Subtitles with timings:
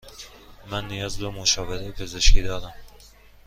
[0.69, 2.73] من نیاز به مشاوره پزشکی دارم.